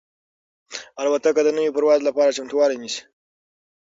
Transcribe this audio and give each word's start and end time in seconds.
الوتکه 1.01 1.41
د 1.43 1.49
نوي 1.57 1.71
پرواز 1.75 1.99
لپاره 2.07 2.35
چمتووالی 2.37 2.77
نیسي. 2.83 3.01